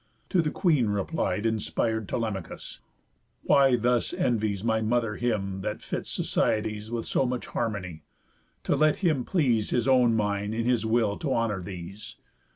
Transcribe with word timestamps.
To 0.29 0.41
the 0.41 0.49
queen 0.49 0.87
replied 0.89 1.43
Inspir'd 1.45 2.09
Telemachus: 2.09 2.79
"Why 3.43 3.75
thus 3.75 4.15
envies 4.15 4.63
My 4.63 4.81
mother 4.81 5.15
him 5.15 5.61
that 5.61 5.83
fits 5.83 6.09
societies 6.09 6.89
With 6.89 7.05
so 7.05 7.23
much 7.23 7.45
harmony, 7.45 8.01
to 8.63 8.75
let 8.75 8.95
him 9.05 9.23
please 9.23 9.69
His 9.69 9.87
own 9.87 10.15
mind 10.15 10.55
in 10.55 10.65
his 10.65 10.87
will 10.87 11.17
to 11.19 11.31
honour 11.31 11.61
these? 11.61 12.15